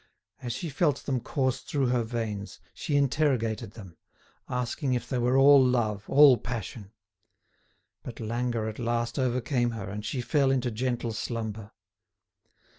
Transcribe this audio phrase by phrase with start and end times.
[0.41, 3.97] As she felt them course through her veins, she interrogated them,
[4.49, 6.91] asking if they were all love, all passion.
[8.01, 11.69] But languor at last overcame her, and she fell into gentle slumber.